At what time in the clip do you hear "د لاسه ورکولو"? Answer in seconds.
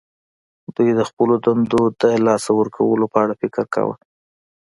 2.01-3.05